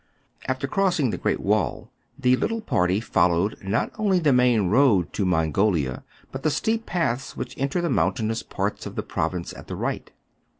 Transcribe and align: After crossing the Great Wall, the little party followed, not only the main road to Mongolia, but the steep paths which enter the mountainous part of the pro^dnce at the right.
After 0.47 0.65
crossing 0.67 1.11
the 1.11 1.17
Great 1.19 1.39
Wall, 1.39 1.91
the 2.17 2.35
little 2.35 2.59
party 2.61 2.99
followed, 2.99 3.63
not 3.63 3.91
only 3.99 4.17
the 4.17 4.33
main 4.33 4.65
road 4.67 5.13
to 5.13 5.25
Mongolia, 5.25 6.03
but 6.31 6.41
the 6.41 6.49
steep 6.49 6.87
paths 6.87 7.37
which 7.37 7.53
enter 7.55 7.81
the 7.81 7.87
mountainous 7.91 8.41
part 8.41 8.87
of 8.87 8.95
the 8.95 9.03
pro^dnce 9.03 9.55
at 9.55 9.67
the 9.67 9.75
right. 9.75 10.09